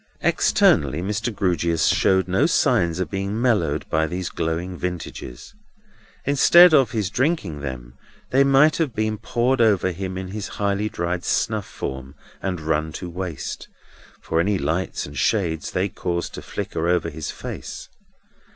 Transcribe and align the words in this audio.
Externally, 0.23 0.99
Mr. 1.03 1.31
Grewgious 1.31 1.85
showed 1.85 2.27
no 2.27 2.47
signs 2.47 2.99
of 2.99 3.11
being 3.11 3.39
mellowed 3.39 3.87
by 3.87 4.07
these 4.07 4.31
glowing 4.31 4.75
vintages. 4.75 5.53
Instead 6.25 6.73
of 6.73 6.89
his 6.89 7.11
drinking 7.11 7.59
them, 7.61 7.93
they 8.31 8.43
might 8.43 8.77
have 8.77 8.95
been 8.95 9.19
poured 9.19 9.61
over 9.61 9.91
him 9.91 10.17
in 10.17 10.29
his 10.29 10.47
high 10.57 10.87
dried 10.87 11.23
snuff 11.23 11.67
form, 11.67 12.15
and 12.41 12.59
run 12.61 12.91
to 12.93 13.11
waste, 13.11 13.67
for 14.19 14.39
any 14.39 14.57
lights 14.57 15.05
and 15.05 15.19
shades 15.19 15.69
they 15.69 15.87
caused 15.87 16.33
to 16.33 16.41
flicker 16.41 16.87
over 16.87 17.11
his 17.11 17.29
face. 17.29 17.87